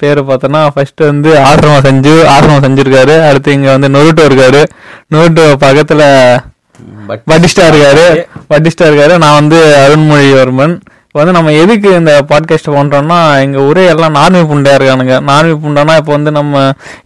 [0.00, 3.14] பேரை பார்த்தோன்னா ஃபர்ஸ்ட் வந்து ஆசிரமம் செஞ்சு ஆசிரமம் செஞ்சிருக்காரு.
[3.28, 4.62] அடுத்து இங்க வந்து நொருட்டோ இருக்காரு.
[5.14, 6.02] நொருட்டோ பக்கத்துல
[7.08, 8.06] வட்டிஸ்டா இருக்காரு.
[8.50, 9.18] வட்டிஸ்டா இருக்காரு.
[9.18, 10.74] நான் வந்து அருண்மொழிவர்மன்.
[11.10, 15.14] இப்போ வந்து நம்ம எதுக்கு இந்த பாட்காஸ்ட் பண்றோம்னா எங்க ஊரே எல்லாம் நார்மி புண்டையா இருக்கானுங்க.
[15.22, 16.52] நார்மி புண்டானா இப்போ வந்து நம்ம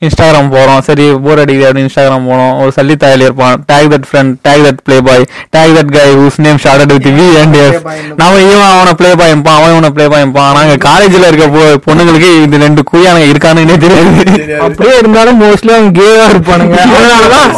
[0.02, 0.80] இன்ஸ்டாகிராம் போறோம்.
[0.80, 3.64] சரி போர் அடிக்குது அப்படின்னு இன்ஸ்டாகிராம் போனோம் ஒரு சல்லி தாயில் இருப்பான்.
[3.68, 7.28] Take that friend take that play boy take that guy whose name shorted with V
[7.40, 7.80] and S
[8.16, 12.58] நம்ம இவன் அவனை ப்ளே பாய்ப்பான் அவன் இவனை ப்ளே பாய்ப்பான் நாங்க காலேஜ்ல இருக்க பொ- பொண்ணுங்களுக்கு இது
[12.58, 14.12] ரெண்டு குயானுங்க இருக்கானுன்னே தெரியாது.
[14.60, 16.78] அப்படியே இருந்தாலும் மோஸ்ட்லி அவங்க கேவா இருப்பானுங்க.
[16.90, 17.50] அதனாலதான்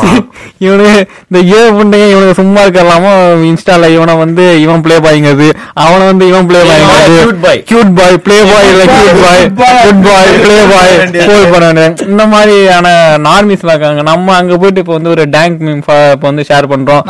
[0.61, 0.89] இவனு
[1.27, 3.13] இந்த ஏ புண்டைங்க இவனுக்கு சும்மா இருக்கலாமோ?
[3.49, 5.49] இன்ஸ்டால இவனை வந்து இவன் ப்ளே பாய்ங்கிறது
[5.81, 6.61] அவனை வந்து இவன் play
[7.45, 7.57] boy.
[7.69, 9.43] Cute boy play boy இல்ல cute boy
[9.85, 10.93] good boy play boy
[11.29, 12.89] போல் பண்ணு இந்த மாதிரியான
[13.29, 14.03] நார்மிஸ்லாம் இருக்காங்க.
[14.11, 17.03] நம்ம அங்க போயிட்டு இப்போ வந்து ஒரு டேங்க் மீம் இப்போ வந்து ஷேர் பண்றோம்.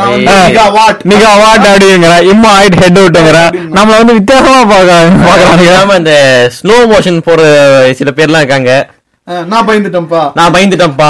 [0.49, 1.01] நிகா வாட்.
[1.13, 3.41] நிகா வாட் அப்படிங்கிற இம்மா ஆயிட் ஹெட் அவுட்டுங்கிற
[3.79, 6.15] நம்மள வந்து வித்தியாசமா பாக்க பாக்குறாங்க இந்த
[6.59, 7.41] ஸ்லோ மோஷன் போற
[8.01, 8.73] சில பேர்லாம் இருக்காங்க.
[9.53, 10.21] நான் பயந்துட்டேன்ப்பா.
[10.39, 11.09] நான் பயந்துட்டேன்ப்பா.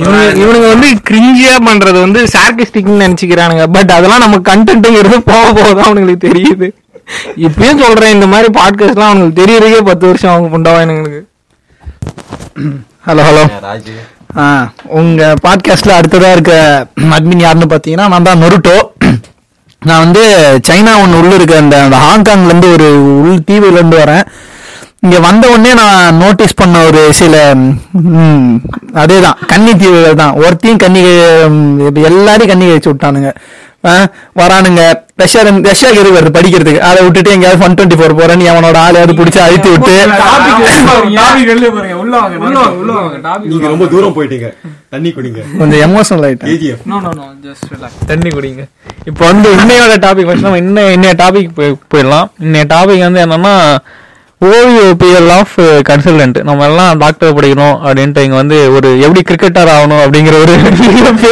[0.00, 3.64] இவனுங்க இவனுங்க வந்து கிரிஞ்சியா பண்றது வந்து சார்கிஸ்டிக்னு நினைச்சுக்கிறானுங்க.
[3.76, 6.68] பட் அதெல்லாம் நம்ம கண்டென்ட்ங்கிறது போக போக தான் அவனுங்களுக்கு தெரியுது.
[7.46, 11.20] இப்பயும் சொல்றேன் இந்த மாதிரி பாட்காஸ்ட்லாம் அவனுக்கு தெரியறதுக்கே பத்து வருஷம் அவங்க புண்டவாயனுங்களுக்கு
[13.06, 13.94] ஹலோ ஹலோ ராஜு.
[14.38, 14.44] ஆ
[14.98, 16.54] உங்க பாட்காஸ்ட்ல அடுத்ததா இருக்க
[17.16, 18.76] அட்மின் யாருன்னு பாத்தீங்கன்னா நான் தான் நொருட்டோ.
[19.82, 20.22] நான் வந்து
[20.68, 22.88] சைனா ஒன்று உள்ள இருக்க அந்த அந்த ஹாங்காங்ல இருந்து ஒரு
[23.20, 24.24] உள் தீவுல இருந்து வரேன்.
[25.02, 28.54] இங்க வந்த உடனே நான் நோட்டீஸ் பண்ண ஒரு சில ம்,
[29.02, 31.00] அதேதான் கன்னி தீவுகள் தான் ஒருத்தையும் கன்னி
[32.10, 33.30] எல்லாரையும் கன்னி வச்சு விட்டானுங்க.
[34.38, 34.82] வரானுங்க.
[35.20, 36.78] ரஷ்யா ரஷ்யா வருது படிக்கிறதுக்கு.
[36.78, 39.94] அதை விட்டுட்டு எங்கேயாவது ஒன் டுவெண்ட்டி ஃபோர் போறேன்னு அவனோட ஆளையாவது பிடிச்சி அழுத்தி விட்டு.
[43.44, 44.48] நீங்க ரொம்ப தூரம் போயிட்டீங்க.
[44.90, 45.40] தண்ணி குடிங்க.
[45.58, 46.76] கொஞ்சம் எமோஷனல் ஆயிட்டேன்.
[48.06, 48.64] தண்ணி குடிங்க.
[49.04, 52.28] இப்போ வந்து இன்னையோட டாபிக் ஃபர்ஸ்ட் நம்ம இன்னும் இன்னைய டாபிக் போயிடலாம்.
[52.42, 53.54] இன்னைய டாபிக் வந்து என்னன்னா
[54.40, 55.54] ஓவிஓபிஎல் ஆஃப்
[55.88, 60.54] கன்சல்டன்ட் நம்ம எல்லாம் டாக்டர் படிக்கணும் அப்படின்ட்டு இங்க வந்து ஒரு எப்படி கிரிக்கெட்டர் ஆகணும் அப்படிங்கிற ஒரு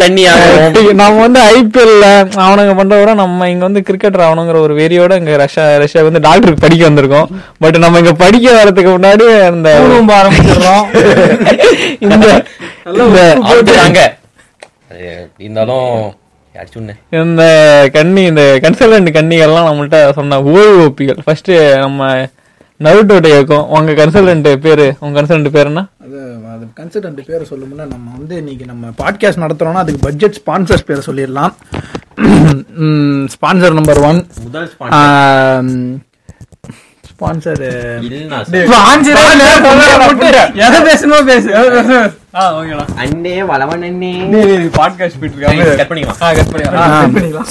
[0.00, 0.28] பெரிய
[1.00, 2.06] நம்ம வந்து ஐபிஎல்ல
[2.44, 6.64] அவனுங்க பண்றத விட நம்ம இங்க வந்து கிரிக்கெட்டர் ஆகணுங்கிற ஒரு வெறியோட இங்க ரஷ்யா ரஷ்யா வந்து டாக்டருக்கு
[6.64, 7.28] படிக்க வந்திருக்கோம்.
[7.58, 9.68] பட் நம்ம இங்க படிக்க வரதுக்கு முன்னாடி அந்த
[10.16, 10.84] ஆரம்பிச்சிடுறோம்.
[12.04, 12.16] இந்த
[15.38, 15.90] இருந்தாலும்
[17.10, 17.42] இந்த
[17.92, 21.20] கண்ணி இந்த கன்சல்டன்ட் கண்ணிகள்லாம் நம்மள்ட்ட சொன்ன ஓய்வோப்பிகள்.
[21.24, 21.50] ஃபர்ஸ்ட்
[21.84, 22.28] நம்ம
[22.84, 26.18] நருட்டோட இயக்கம் உங்க கன்சல்டன்ட் பேரு உங்க கன்சல்டன்ட் பேர் என்ன அது
[26.52, 31.52] அது கன்சல்டன்ட் பேரை சொல்லணும்னா நம்ம வந்து இன்னைக்கு நம்ம பாட்காஸ்ட் நடத்துறோம்னா அதுக்கு பட்ஜெட் ஸ்பான்சர்ஸ் பேரை சொல்லிடலாம்.
[33.34, 35.02] ஸ்பான்சர் நம்பர் ஒன் முதல் sponsor.
[37.10, 37.62] ஸ்பான்சர்
[40.64, 41.48] எதை பேசணுமோ பேசு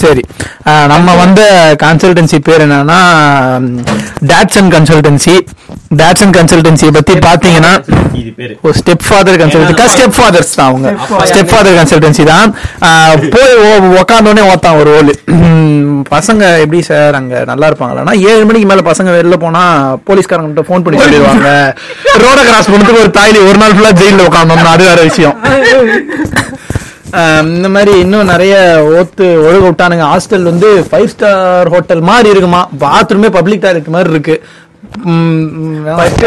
[0.01, 0.23] சரி.
[0.91, 1.43] நம்ம வந்து
[1.83, 2.99] கன்சல்டன்சி பேர் என்னன்னா
[4.31, 5.35] டாட்சன் கன்சல்டன்சி
[5.99, 7.71] டாட்சன் கன்சல்டன்சி பத்தி பாத்தீங்கன்னா
[8.63, 10.89] ஒரு step father consultancy step fathers தான் அவங்க.
[11.29, 12.49] ஸ்டெப் ஃபாதர் கன்சல்டன்சி தான்.
[13.33, 13.53] போய்
[13.95, 15.13] உக்காந்தோடனே ஓத்தான் ஒரு ஓலு.
[16.11, 19.63] பசங்க எப்படி சார் அங்க நல்லா இருப்பாங்களான்னா ஏழு மணிக்கு மேல பசங்க வெளில போனா
[20.07, 21.49] போலீஸ்காரங்க ஃபோன் பண்ணி சொல்லிடுவாங்க.
[22.23, 25.35] ரோட கிராஸ் பண்ணதுக்கு ஒரு தாய்லி ஒரு நாள் ஃபுல்லா ஜெயில உட்காந்தோம்னா அது வேற விஷயம்.
[27.55, 28.55] இந்த மாதிரி இன்னும் நிறைய
[28.97, 30.05] ஓத்து ஒழுக விட்டானுங்க.
[30.11, 32.61] ஹாஸ்டல் வந்து ஃபைவ் ஸ்டார் ஹோட்டல் மாதிரி இருக்குமா?
[32.83, 34.35] பாத்ரூமே பப்ளிக் டாய்லெட் மாதிரி இருக்கு.
[35.97, 36.25] ஃபர்ஸ்ட்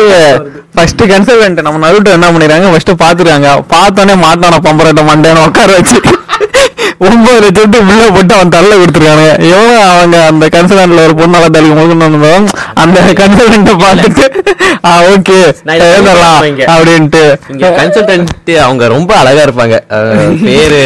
[0.74, 5.98] ஃபர்ஸ்ட் கன்சல்டன்ட் நம்ம நருட்டோ என்ன பண்ணிருக்காங்க ஃபர்ஸ்ட் பாத்துருக்காங்க பார்த்தோன்னே மாட்டான பம்பரட்ட மண்டேன்னு உட்கார வச்சு.
[7.06, 12.48] ஒன்பது லட்சத்து உள்ள போட்டு அவன் தள்ள கொடுத்துருக்காங்க எவ்வளவு அவங்க அந்த கன்சல்டன்ட்ல ஒரு பொண்ணால தள்ளி முழுக்கணும்
[12.82, 14.24] அந்த கன்சல்டன்ட் பார்த்துட்டு
[14.86, 15.36] ஆ ஓகே
[15.84, 16.40] எழுதலாம்.
[16.72, 17.20] அப்படின்ட்டு.
[17.78, 18.32] கன்சல்டன்ட்
[18.64, 19.76] அவங்க ரொம்ப அழகா இருப்பாங்க.
[20.44, 20.80] பேரு.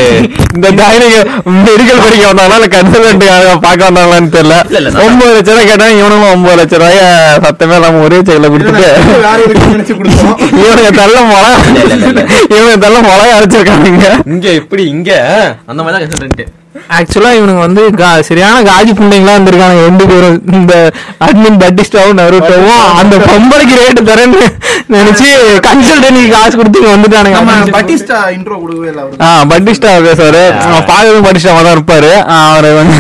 [0.57, 1.17] இந்த டைனிங்
[1.65, 3.25] மெடிக்கல் படிக்க வந்தாங்களா இல்ல கன்சல்டன்ட்
[3.65, 4.57] பார்க்க வந்தாங்களான்னு தெரியல.
[5.05, 7.01] ஒன்பது லட்சம் ரூபாய் கேட்டா இவனும் ஒன்பது லட்சம் ரூபாய
[7.47, 8.87] சத்தமே இல்லாம ஒரே செக்ல கொடுத்துட்டு
[10.61, 11.53] இவனுக்கு தள்ள மொளை.
[12.49, 13.89] இவனுக்கு தள்ள மொளை அரைச்சிருக்காங்க
[14.33, 15.11] இங்க இப்படி இங்க
[15.67, 16.45] அந்த மாதிரி தான் கன்சல்டன்ட்
[16.93, 20.37] ஆக்சுவலா இவனுங்க வந்து கா- சரியான காஜி புண்டைங்களா இருந்திருக்காங்க ரெண்டு பேரும்.
[20.53, 20.73] இந்த
[21.21, 24.43] அட்மின் பட்டிஸ்டாவும் நருட்டோவும் அந்த பொம்பளைக்கு ரேட்டு தரேன்னு
[24.89, 25.29] நினைச்சு
[25.67, 27.41] கன்சல்டன்ட் காசு கொடுத்து வந்துட்டானுங்க.
[27.73, 30.45] பட்டிஸ்டா இன்ட்ரோ கொடுக்கவே இல்லை அவரு ஆ பட்டிஸ்டா பேசுவாரு.
[30.67, 32.13] அவன் பார்க்கறதும் பட்டிஸ்டாவா தான் இருப்பாரு.
[32.39, 32.99] அவரை வந்து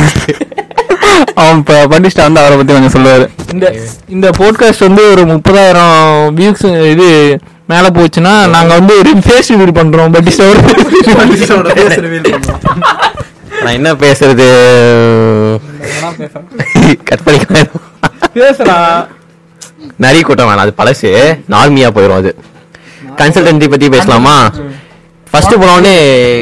[1.35, 3.27] அவன் இப்ப பட்டிஸ்டா வந்து அவரை பத்தி கொஞ்சம் சொல்லுவாரு.
[3.53, 3.75] இந்த
[4.09, 5.97] இந்த போட்காஸ்ட் வந்து ஒரு முப்பதாயிரம்
[6.39, 8.95] வியூஸ் இது மேல போச்சுன்னா நாங்க வந்து
[9.27, 10.13] ஃபேஸ் ரிவீல் பண்றோம்
[12.29, 12.61] பண்ணலாம்.
[13.63, 14.47] நான் என்ன பேசுறது?
[17.05, 17.71] கட் பண்ணிக்கலாம்
[18.35, 18.77] பேசுறா
[19.97, 21.11] நிறைய கூட்டம் வேணாம் அது பழசு.
[21.51, 22.35] நார்மியா போயிடும் அது.
[23.17, 24.51] கன்சல்டன்சி பத்தி பேசலாமா?
[25.33, 25.95] ஃபர்ஸ்ட் போனோடனே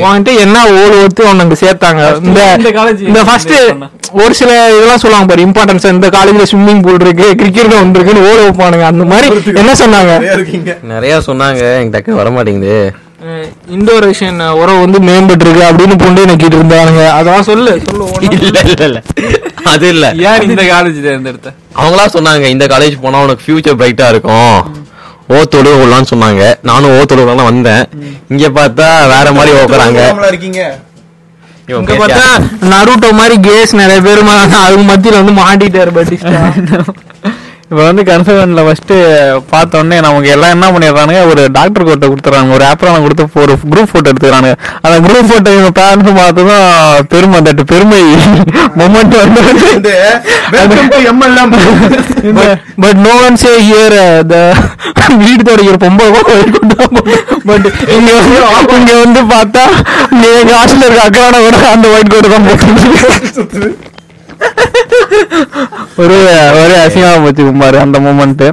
[0.03, 2.03] வந்துட்டு என்ன ஓடு ஒத்து உனக்கு சேர்த்தாங்க.
[2.27, 2.41] இந்த
[3.09, 3.55] இந்த ஃபர்ஸ்ட்
[4.23, 8.38] ஒரு சில இதெல்லாம் சொல்லுவாங்க பாரு இம்பார்ட்டன்ஸ் இந்த காலேஜ்ல ஸ்விம்மிங் பூல் இருக்கு கிரிக்கெட் ஒன்று இருக்குன்னு ஓட
[8.44, 8.85] வைப்பானுங்க.
[8.93, 9.27] அந்த மாதிரி
[9.62, 10.12] என்ன சொன்னாங்க?
[10.93, 12.77] நிறைய சொன்னாங்க எனக்கு டக்கு வர மாட்டேங்குது
[13.75, 17.05] இண்டோரேஷன் உறவு வந்து மேம்பட்டு இருக்கு அப்படின்னு பொண்ணு நக்கிட்டு இருந்தானுங்க.
[17.19, 18.06] அதெல்லாம் சொல்லு சொல்லு
[18.38, 18.99] இல்ல இல்ல இல்ல.
[19.73, 20.06] அது இல்ல.
[20.29, 21.50] ஏன் இந்த காலேஜ் தேர்ந்தெடுத்த?
[21.81, 24.59] அவங்களா சொன்னாங்க இந்த காலேஜ் போனா உனக்கு ஃபியூச்சர் பிரைட்டா இருக்கும்.
[25.28, 26.43] ஓ தொழுவலான்னு சொன்னாங்க.
[26.62, 27.84] நானும் ஓ தொழுவலாம் வந்தேன்.
[28.31, 30.61] இங்க பார்த்தா வேற மாதிரி ஓக்குறாங்க இருக்கீங்க?
[31.93, 32.26] பார்த்தா
[32.70, 34.20] நருட்டோ மாதிரி கேஸ் நிறைய பேர்
[34.61, 36.43] அவங்க மத்தியில வந்து மாட்டிட்டாரு பட்டிஸ்டா
[37.70, 38.92] இப்போ வந்து கன்சல்டன்ட்ல ஃபர்ஸ்ட்
[39.48, 41.22] பார்த்த உடனே நமக்கு எல்லாம் என்ன பண்ணிடுறானுங்க?
[41.30, 44.50] ஒரு டாக்டர் கோட்டை கொடுத்துறாங்க ஒரு ஆப்ரான கொடுத்து ஒரு குரூப் போட்டோ எடுத்துக்கிறாங்க
[44.84, 46.68] அந்த குரூப் போட்டோ இவங்க பேரண்ட்ஸ் பார்த்ததும்
[47.12, 48.00] பெருமை தட்டு பெருமை
[48.78, 49.42] மொமெண்ட் வந்து
[52.78, 53.96] but no one say here
[54.30, 54.36] the
[55.20, 56.06] வீடு தொடங்கிற பொம்பை
[57.44, 58.36] பட் இங்க வந்து
[58.78, 59.64] இங்க வந்து பார்த்தா
[60.14, 63.68] நீ எங்க ஹாஸ்டல்ல இருக்க அக்கறான கூட அந்த ஒயிட் கோட் தான் போட்டு
[66.00, 66.17] ஒரு
[66.59, 68.44] ஒரே அசிங்கமா போச்சு குமார் அந்த மூமெண்ட்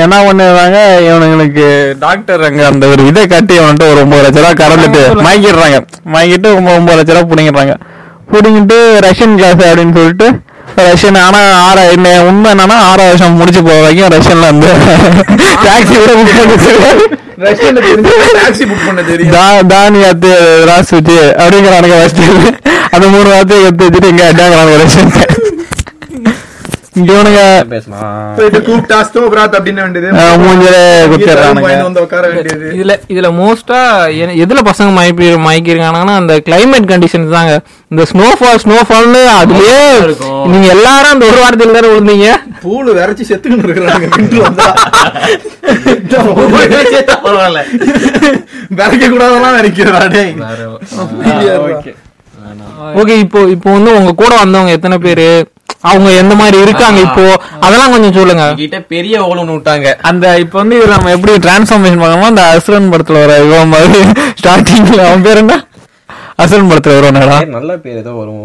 [0.00, 1.66] என்ன பண்ணிடுறாங்க இவனுங்களுக்கு
[2.02, 5.78] டாக்டர் அங்க அந்த ஒரு இதை கட்டி அவன்கிட்ட ஒரு ஒன்பது லட்ச ரூபா கறந்துட்டு மயக்கிடுறாங்க
[6.14, 7.76] மயக்கிட்டு ஒன்பது லட்ச ரூபா பிடிங்கிடுறாங்க.
[8.30, 8.76] பிடிங்கிட்டு
[9.06, 10.28] ரஷ்யன் கிளாஸ் அப்படின்னு சொல்லிட்டு
[10.86, 14.70] ரஷ்யன் ஆனா ஆறா என்ன உண்மை என்னன்னா ஆறாம் வருஷம் முடிச்சு போற வரைக்கும் ரஷ்யன்ல வந்து
[15.66, 16.94] டாக்ஸி கூட புக் பண்ண தெரியும்
[19.34, 20.30] தா- தானி அத்து
[20.68, 22.22] ராசு வச்சு அப்படிங்கிறானுங்க ஃபர்ஸ்ட்
[22.96, 25.12] அந்த மூணு வார்த்தையை கத்து வச்சுட்டு இங்க அட்டாங்கிறானுங்க ரஷ்யன்
[26.98, 27.40] இங்க இவனுங்க
[28.66, 30.10] கூப்பிட்டா ஸ்டோப்ராத் அப்படின்னு வேண்டியது.
[30.42, 30.78] மூஞ்சிலே
[31.10, 31.72] குத்திடுறானுங்க.
[32.76, 33.80] இதுல இதுல மோஸ்டா
[34.44, 37.52] எதுல பசங்க மயப்பி மயக்கிருக்காங்கன்னா அந்த கிளைமேட் கண்டிஷன்ஸ் தாங்க.
[37.92, 39.76] இந்த ஸ்னோஃபால் ஸ்னோஃபால்னு அதுலயே
[40.52, 42.30] நீங்க எல்லாரும் அந்த ஒரு வாரத்துல தானே விழுந்தீங்க.
[42.64, 44.04] பூலு விரைச்சு செத்துக்கிட்டு இருக்கிறாங்க
[48.78, 49.54] விரைக்க கூடாதெல்லாம்
[50.16, 50.34] டேய்
[52.94, 55.28] ஓகே இப்போ இப்போ வந்து உங்க கூட வந்தவங்க எத்தனை பேரு?
[55.82, 57.24] அவங்க எந்த மாதிரி இருக்காங்க இப்போ?
[57.60, 58.44] அதெல்லாம் கொஞ்சம் சொல்லுங்க.
[58.54, 59.88] கிட்ட பெரிய ஓல் ஒண்ணு விட்டாங்க.
[60.02, 64.00] அந்த இப்ப வந்து நம்ம எப்படி டிரான்ஸ்ஃபார்மேஷன் பார்க்கணுமோ அந்த அசுரன் படத்துல வர இவன் மாதிரி
[64.40, 65.56] ஸ்டார்டிங்ல அவன் பேர் என்ன?
[66.38, 68.40] அசுரன் படத்துல வருவானடா நல்ல பேர் ஏதோ வரும்.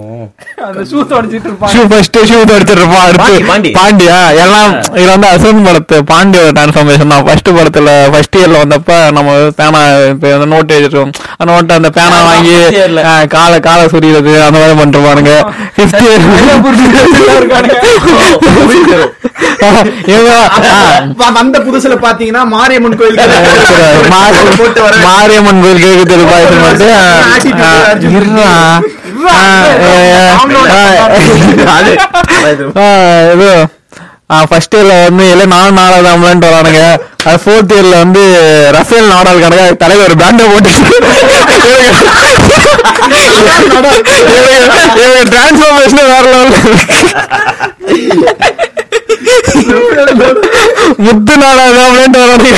[0.68, 3.72] அந்த ஷூ தொடச்சிட்டு இருப்பான் ஷூ ஃபர்ஸ்ட் ஷூ தொடச்சிட்டு இருப்பான் அடுத்து.
[3.78, 4.20] பாண்டியா?
[4.44, 7.26] எல்லாம் இதுல வந்து அசுரன் படத்து பாண்டியோட டிரான்ஸ்ஃபார்மேஷன் தான்.
[7.28, 9.30] ஃபர்ஸ்ட் படத்துல ஃபர்ஸ்ட் இயர்ல வந்தப்ப நம்ம
[9.60, 12.56] பேனா இப்ப அந்த நோட் எழுதிருக்கோம் அந்த நோட் அந்த பேனா வாங்கி
[13.36, 15.36] காலை காலை சுரியுறது அந்த மாதிரி பண்ணிருப்பானுங்க
[15.76, 16.26] ஃபிஃப்த் இயர்
[21.38, 23.20] வந்த புதுசுல பாத்தீங்கன்னா மாரியம்மன் கோயில்
[25.08, 26.64] மாரியம்மன் கோயில் கேக்கு தெரு பாயசம்
[34.50, 36.84] ஃபர்ஸ்ட் இயர்ல வந்து எல்லாம் நாலு நாலாவது அம்பலன்ட்டு வரானுங்க
[37.24, 38.24] அது ஃபோர்த் இயர்ல வந்து
[38.78, 40.72] ரஃபேல் நாடால் கணக்கா தலைவர் ஒரு பேண்டை போட்டு
[45.32, 46.56] டிரான்ஸ்ஃபார்மேஷன் வேற லெவல்
[51.06, 52.52] முத்து நாடாவது அம்பலன்ட்டு வரானுங்க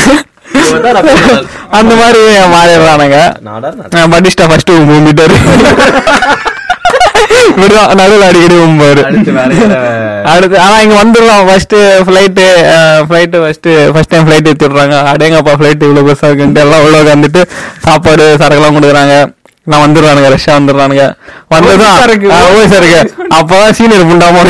[1.80, 2.22] அந்த மாதிரி
[2.54, 3.70] மாறிடுறானுங்க நாடா
[4.14, 5.38] பட்டிஸ்டா ஃபர்ஸ்ட் மூம்பிட்டாரு
[7.50, 9.02] இப்படிதான் நடுவில் அடிக்கடி மும்பாரு
[10.32, 11.44] அடுத்து ஆனா இங்க வந்துடலாம்.
[11.48, 11.76] First
[12.06, 12.46] flight
[13.08, 17.42] flight first first time flight விடுறாங்க அடேங்கப்பா ஃபிளைட் இவ்வளவு பெருசா இருக்குன்ட்டு எல்லாம் உள்ள உட்காந்துட்டு
[17.86, 19.16] சாப்பாடு சரக்குலாம் கொடுக்குறாங்க.
[19.68, 21.04] நான் வந்துடுறானுங்க ரஷ்யா வந்துடுறானுங்க.
[21.52, 22.32] வந்ததும் இருக்கு.
[23.38, 24.42] அப்பதான் சீனியர் புண்டாம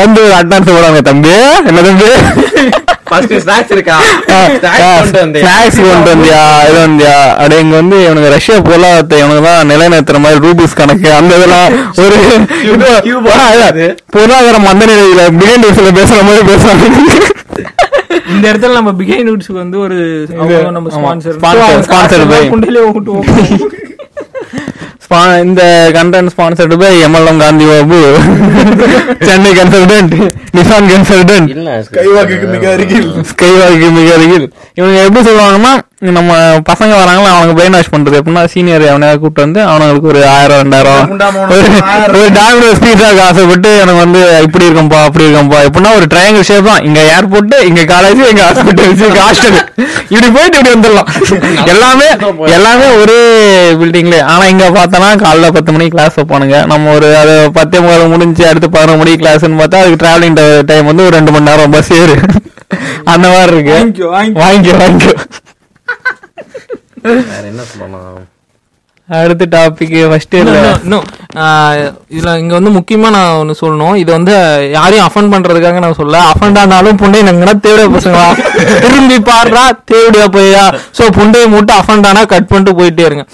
[0.00, 1.34] வந்து அட்வான்ஸ் போடுவாங்க தம்பி.
[1.68, 2.08] என்ன தம்பி?
[7.62, 11.08] இங்க வந்து இவனுக்கு ரஷ்யா பொருளாதாரத்தை இவனுக்கு தான் நிலைநிறுத்துற மாதிரி ரூபிஸ் கணக்கு.
[11.12, 11.68] அந்த இதெல்லாம்
[12.04, 12.16] ஒரு.
[14.16, 16.84] பொருளாதார மந்த நிலையில பிகைண்ட் நியூஸ்ல பேசுற மாதிரி பேசுறாங்க.
[18.32, 19.96] இந்த இடத்துல நம்ம பிகை நூட்ஸ்க்கு வந்து ஒரு
[20.70, 20.96] நம்ம ஆமா.
[20.96, 21.38] ஸ்பான்சர்
[25.44, 25.62] இந்த
[25.94, 27.98] content sponsored by MLM Gandhi Babu
[29.28, 30.14] Chennai consultant
[30.56, 33.08] Nissan consultant இல்ல கைவாக்குக்கு மிக அருகில்.
[33.30, 34.46] ஸ்கைவாக்கு மிக அருகில்.
[34.74, 36.30] இவங்க எப்படி சொல்லுவாங்கன்னா நம்ம
[36.68, 41.10] பசங்க வராங்களா அவனுக்கு பிரெயின் வாஷ் பண்றது எப்படின்னா சீனியர் அவனையா கூப்பிட்டு வந்து அவனுக்கு ஒரு ஆயிரம் ரெண்டாயிரம்
[42.14, 45.58] ஒரு டாமினோஸ் பீஸாக்கு ஆசைப்பட்டு எனக்கு வந்து இப்படி இருக்கும்பா அப்படி இருக்கும்பா.
[45.68, 46.82] எப்படின்னா ஒரு ட்ரையாங்கிள் ஷேப் தான்.
[46.88, 49.56] இங்க ஏர்போர்ட் இங்க காலேஜ் இங்க ஹாஸ்பிட்டல் இங்க ஹாஸ்டல்
[50.12, 51.08] இப்படி போயிட்டு இப்படி வந்துடலாம்.
[51.74, 52.08] எல்லாமே
[52.56, 53.20] எல்லாமே ஒரே
[53.82, 56.58] பில்டிங்ல ஆனா இங்க பார்த்தோன்னா காலைல பத்து மணிக்கு கிளாஸ் வைப்பானுங்க.
[56.72, 60.38] நம்ம ஒரு அது பத்தே முக்கால் முடிஞ்சு அடுத்து பதினொரு மணிக்கு கிளாஸ்னு பார்த்தா அதுக்கு டிராவலிங்
[60.72, 62.16] டைம் வந்து ஒரு ரெண்டு மணி நேரம் பஸ் ஏறு
[63.12, 63.78] அந்த மாதிரி இருக்கு.
[64.42, 65.14] வாங்கிக்கோ வாங்கிக்கோ.
[67.06, 68.28] வேற என்ன சொல்லலாம்?
[69.08, 71.06] அடுத்த டாபிக் ஃபர்ஸ்ட் இன்னும்
[72.14, 73.96] இதுல இங்க வந்து முக்கியமா நான் ஒண்ணு சொல்லணும்.
[74.02, 74.34] இது வந்து
[74.76, 78.26] யாரையும் அஃபண்ட் பண்றதுக்காக நான் சொல்ல அஃபண்ட் ஆனாலும் புண்டை நாங்கன்னா தேவையா பசங்களா
[78.84, 80.64] திரும்பி பாடுறா தேவையா போயா
[80.98, 83.24] சோ புண்டையை மட்டும் அஃபண்ட் ஆனா கட் பண்ணிட்டு போயிட்டே இருங்க.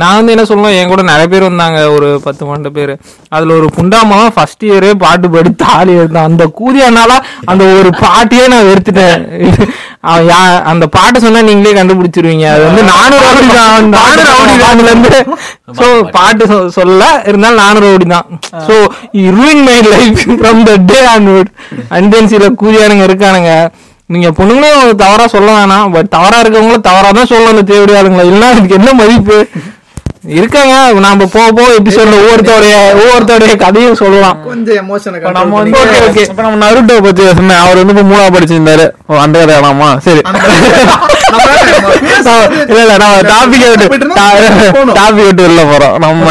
[0.00, 2.92] நான் வந்து என்ன சொல்லணும் என் கூட நிறைய பேர் வந்தாங்க ஒரு பத்து பன்னெண்டு பேர்.
[3.34, 6.28] அதுல ஒரு புண்டாமலாம் ஃபர்ஸ்ட் இயரே பாட்டு பாடி தாலி எடுத்தான்.
[6.30, 7.12] அந்த கூதியானால
[7.52, 9.24] அந்த ஒரு பாட்டையே நான் வெறுத்துட்டேன்.
[10.72, 12.46] அந்த பாட்டை சொன்னா நீங்களே கண்டுபிடிச்சிருவீங்க.
[12.54, 15.16] அது வந்து நானும் ரவுடி தான் நானும் ரவுடி தான் இருந்து
[15.80, 15.88] சோ
[16.18, 16.44] பாட்டு.
[16.78, 18.28] சொல்ல இருந்தாலும் நானும் ரவுடி தான்
[18.68, 18.76] so
[19.38, 21.52] ruined my life from the day onward
[21.96, 23.52] and then சில கூதியானுங்க இருக்கானுங்க.
[24.12, 25.90] நீங்க பொண்ணுங்களும் தவறா சொல்ல வேணாம்.
[25.94, 28.28] பட் தவறா இருக்கவங்களும் தவறா தான் சொல்லணும் அந்த தேவடி ஆளுங்களா.
[28.28, 29.38] இல்லைன்னா இதுக்கு என்ன மதிப்பு?
[30.38, 30.74] இருக்காங்க.
[31.04, 34.38] நாம போக போக எபிசோட்ல ஒவ்வொருத்தருடைய ஒவ்வொருத்தருடைய கதையும் சொல்லலாம்.
[34.48, 36.24] கொஞ்சம் எமோஷனை நம்ம வந்து Okay, okay.
[36.30, 38.86] இப்ப நம்ம நருட்டோ பத்தி சொன்னேன் அவர் வந்து இப்ப மூணா படிச்சிருந்தாரு.
[39.24, 40.22] அந்த கதை வேணாமா சரி
[42.68, 44.08] இல்ல இல்ல நம்ம டாபிக் விட்டு
[45.00, 45.98] டாபிக் விட்டு போறோம்.
[45.98, 46.30] நம்ம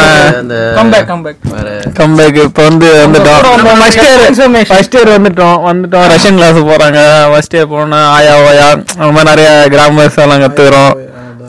[0.50, 3.80] கம்பேக் கம்பேக் வேற கம்பேக் இப்ப வந்து வந்துட்டோம்.
[3.80, 5.60] ஃபர்ஸ்ட் இயர் ஃபர்ஸ்ட் இயர் வந்துட்டோம்.
[5.70, 6.08] வந்துட்டோம்.
[6.14, 7.00] ரஷ்யன் கிளாஸ் போறாங்க.
[7.32, 8.70] ஃபர்ஸ்ட் இயர் போனா ஆயா ஓயா.
[8.98, 10.94] அந்த மாதிரி நிறைய கிராமர்ஸ் எல்லாம் கத்துக்கிறோம்.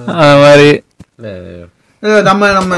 [0.07, 0.71] அது மாதிரி.
[2.23, 2.77] நம்ம நம்ம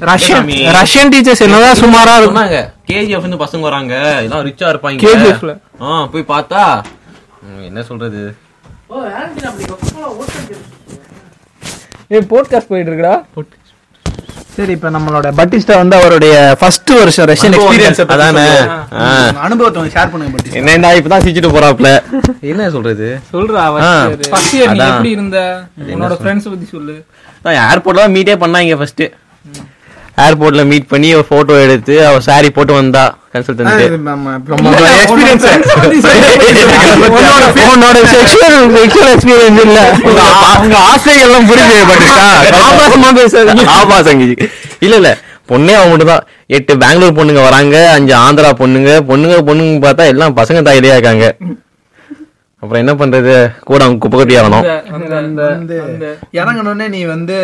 [0.00, 2.58] ரஷ்யன் ரஷ்யன் டீச்சர்ஸ் என்னதான் சுமாரா சொன்னாங்க.
[2.90, 3.94] கேஜிஎஃப் இருந்து பசங்க வராங்க.
[4.22, 4.98] எல்லாம் ரிச்சா இருப்பாங்க.
[5.04, 5.58] KGF ல.
[5.82, 6.82] ஆ போய் பார்த்தா.
[7.64, 8.22] என்ன சொல்றது?
[12.10, 13.14] ஏ போட்காஸ்ட் போயிட்டு இருக்குடா
[14.56, 18.44] சரி இப்ப நம்மளோட பட்டிஸ்டா வந்து அவருடைய ஃபர்ஸ்ட் வருஷம் ரஷ்யன் எக்ஸ்பீரியன்ஸ் அதானே.
[19.46, 21.88] அனுபவத்தை ஷேர் பண்ணுங்க பட்டி என்னடா இப்பதான் சிரிச்சிட்டு போறாப்ல?
[22.50, 23.08] என்ன சொல்றது?
[23.32, 23.64] சொல்றா.
[24.30, 24.80] ஃபர்ஸ்ட் இயர் நீ.
[24.86, 25.38] எப்படி இருந்த?
[25.88, 26.96] உன்னோட ஃப்ரெண்ட்ஸ் பத்தி சொல்லு.
[27.64, 29.02] ஏர்போர்ட்ல தான் மீட்டே பண்ணாங்க ஃபர்ஸ்ட்
[30.18, 33.04] ஏர்போர்ட்ல மீட் பண்ணி ஒரு போட்டோ எடுத்து அவ சாரி போட்டு வந்தா
[37.64, 39.78] உன்னோட செக்ஷுவல் செக்ஷுவல் எக்ஸ்பீரியன்ஸ் இல்ல.
[40.50, 41.78] அவங்க ஆசைகள்லாம் புரிஞ்சு
[42.64, 43.08] ஆபாசமா.
[43.76, 44.24] ஆபாசங்க
[44.80, 45.10] இல்ல இல்ல.
[45.48, 46.22] பொண்ணே மட்டும் தான்.
[46.50, 48.90] எட்டு பெங்களூர் பொண்ணுங்க வராங்க அஞ்சு ஆந்திரா பொண்ணுங்க.
[49.08, 51.26] பொண்ணுங்க பொண்ணுங்க பார்த்தா எல்லாம் பசங்க தாயிலே இருக்காங்க.
[52.64, 53.32] அப்புறம் என்ன பண்றது?
[53.68, 54.66] கூட அவங்க குப்பை கட்டி ஆகணும்
[56.40, 57.38] இறங்கணும்னே நீ வந்து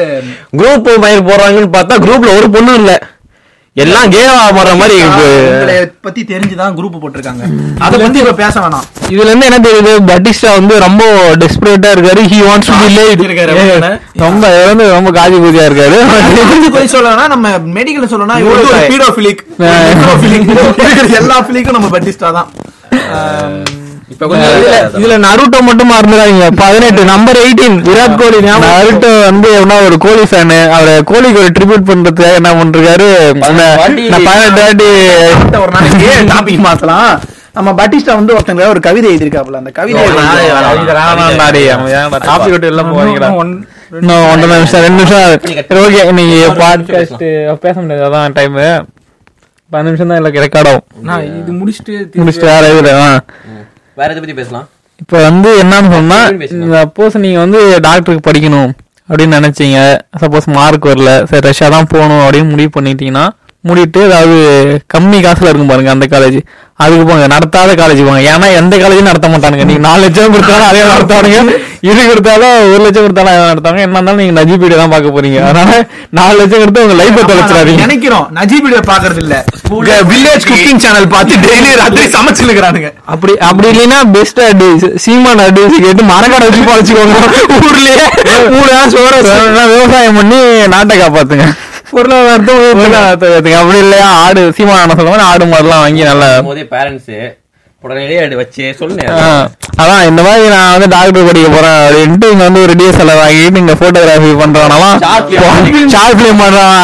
[0.58, 2.92] குரூப் பயிர் போறாங்கன்னு பார்த்தா குரூப்ல ஒரு பொண்ணும் இல்ல.
[3.76, 4.96] எல்லாம் கேவா மாற மாதிரி
[6.06, 7.44] பத்தி தெரிஞ்சுதான் குரூப் போட்டிருக்காங்க.
[7.84, 8.86] அத வந்து இப்ப பேச வேணாம்.
[9.12, 9.92] இதுல இருந்து என்ன தெரியுது?
[10.10, 11.02] பட்டிஸ்டா வந்து ரொம்ப
[11.42, 12.22] டெஸ்பரேட்டா இருக்காரு.
[12.32, 13.22] He wants to be late
[14.24, 15.98] ரொம்ப இவர் வந்து ரொம்ப காதி பூஜையா இருக்காரு.
[16.38, 19.44] தெரிஞ்சு போய் சொல்லணும்னா நம்ம மெடிக்கல் சொல்லணும்னா ஒரு பீடோபிலிக்
[21.20, 22.50] எல்லா பிலிக்கும் நம்ம பட்டிஸ்டா தான்.
[24.12, 24.36] இதுல
[24.98, 26.46] இதுல நருட்டோ மட்டும் மறந்துடாதீங்க.
[26.60, 31.88] பதினெட்டு number eighteen Virat Kohli Naruto வந்து என்ன ஒரு கோலி ஃபேனு அவரை கோலிக்கு ஒரு ட்ரிபியூட்
[31.90, 33.08] பண்றதுக்காக என்ன பண்றாரு?
[34.28, 34.88] பதினெட்டு வாட்டி
[35.64, 37.12] ஒரு நாளைக்கு டாபிக் மாத்தலாம்?
[37.56, 40.02] நம்ம பட்டிஸ்டா வந்து ஒருத்தங்க ஒரு கவிதை எழுதியிருக்காப்புல அந்த கவிதை.
[43.42, 45.24] ஒன்றரை நிமிஷம் ரெண்டு நிமிஷம்.
[45.84, 47.24] ஓகே இன்னைக்கு பாட்காஸ்ட்
[47.64, 48.04] பேச முடியாது.
[48.08, 48.58] அதான் டைம்
[49.70, 50.86] பத்து நிமிஷம் தான் இல்லை ரெக்கார்ட் ஆகும்
[51.40, 52.92] இது முடிச்சுட்டு முடிச்சுட்டு வேற இதுல.
[54.00, 54.66] வேற எதை பத்தி பேசலாம்?
[55.02, 56.18] இப்போ வந்து என்னன்னு சொன்னா.
[56.76, 58.70] சப்போஸ் நீங்க வந்து டாக்டருக்கு படிக்கணும்
[59.08, 59.78] அப்படின்னு நினைச்சீங்க.
[60.22, 61.12] சப்போஸ் மார்க் வரல.
[61.30, 63.26] சரி ரஷ்யா தான் போகணும் அப்படின்னு முடிவு பண்ணிட்டீங்கன்னா
[63.68, 64.36] மூடிட்டு அதாவது
[64.92, 66.38] கம்மி காசுல இருக்கும் பாருங்க அந்த காலேஜ்
[66.82, 68.22] அதுக்கு போங்க நடத்தாத காலேஜ் போங்க.
[68.34, 69.66] ஏன்னா எந்த காலேஜும் நடத்த மாட்டானுங்க.
[69.70, 71.58] நீங்க நாலு லட்சம் கொடுத்தாலும் அதே நடத்துவானுங்க.
[71.88, 73.34] இது கொடுத்தாலும் ஒரு லட்சம் கொடுத்தாலும்
[73.84, 75.38] என்ன இருந்தாலும் நீங்க நஜிபீடு தான் பார்க்க போறீங்க.
[75.44, 75.70] அதனால
[76.18, 77.82] நாலு லட்சம் கொடுத்து உங்க லைஃபை தொலைச்சிடாதீங்க.
[77.84, 78.26] நினைக்கிறோம்.
[78.38, 79.36] நஜீப் வீடியோ பாக்குறது இல்ல
[80.10, 86.04] வில்லேஜ் குக்கிங் சேனல் பார்த்து டெய்லி ராத்திரி சமைச்சுக்கிறானுங்க அப்படி அப்படி இல்லைன்னா பெஸ்ட் அட்வைஸ் சீமான் அட்வைஸ் கேட்டு
[86.12, 87.18] மரக்கடை வச்சு பழச்சுக்கோங்க
[87.58, 87.96] ஊர்லயே
[88.54, 89.14] மூணு நாள் சோற
[89.72, 90.40] விவசாயம் பண்ணி
[90.74, 91.46] நாட்டை காப்பாத்துங்க.
[91.92, 93.52] பொருளாதாரத்தை பொருளாதாரத்தை.
[93.60, 94.08] அப்படி இல்லையா?
[94.24, 97.10] ஆடு சீமான சொல்ல மாதிரி ஆடு மாடுலாம் வாங்கி நல்லா போதே பேரண்ட்ஸ்
[99.80, 103.74] அதான் இந்த மாதிரி நான் வந்து டாக்டர் படிக்க போறேன் அப்படின்ட்டு இங்க வந்து ஒரு டிஎஸ்எல்ஆர் வாங்கிட்டு இங்க
[103.74, 104.98] போட்டோகிராஃபி பண்றவனாலாம்.
[105.94, 106.74] ஷார்ட் பிலிம் பண்ணிக்கிட்டு.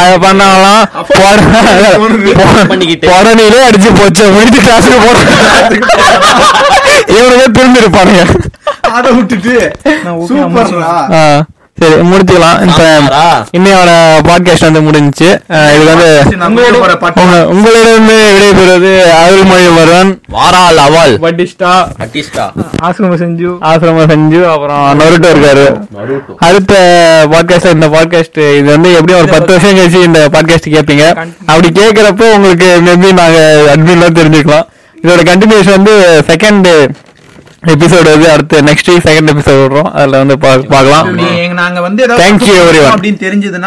[3.15, 5.29] உடனே அடிச்சு போச்சு முடிச்சு கிளாஸுக்கு போறேன்
[7.15, 8.23] இவனுக்கே திரும்பிருப்பானுங்க
[8.93, 9.55] அதை விட்டுட்டு
[11.81, 12.59] சரி முடிச்சுக்கலாம்.
[12.67, 12.85] இப்ப.
[13.57, 13.91] இன்னையோட
[14.29, 15.29] பாட்காஸ்ட் வந்து முடிஞ்சுச்சு.
[15.73, 16.09] இதுக்கு வந்து
[16.47, 16.95] உங்களோட
[17.55, 18.93] உங்களிடமிருந்து விடைபெறுவது
[19.23, 21.13] அருள்மொழி வருவன் வாரால் அவள்.
[21.25, 21.73] பட்டிஸ்டா
[22.05, 22.47] அட்டிஸ்டா
[22.87, 23.51] ஆசிரம செஞ்சு.
[23.71, 25.67] ஆசிரம செஞ்சு அப்புறம் நொருட்டோ இருக்காரு.
[26.49, 26.75] அடுத்த
[27.33, 31.07] பாட்காஸ்ட் இந்த பாட்காஸ்ட் இது வந்து எப்படியும் ஒரு பத்து வருஷம் கழிச்சு இந்த பாட்காஸ்ட் கேட்பீங்க
[31.47, 33.41] அப்படி கேட்கறப்போ உங்களுக்கு மேபி நாங்க
[33.75, 34.67] அட்மின்லாம் தெரிஞ்சுக்கலாம்.
[35.03, 35.95] இதோட கண்டினியூஷன் வந்து
[36.31, 36.69] செகண்ட்
[37.67, 39.91] எபிசோடு வந்து அடுத்து நெக்ஸ்ட் வீக் செகண்ட் எபிசோட் விடுறோம்.
[39.93, 42.95] அதுல வந்து பார்க்கலாம் நீங்க நாங்க வந்து you, everyone.
[42.97, 43.65] அப்படின்னு தெரிஞ்சதுன்னா